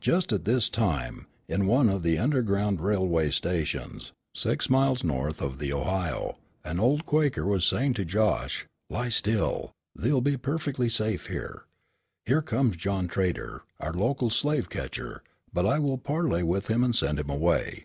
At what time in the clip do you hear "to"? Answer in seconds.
7.92-8.06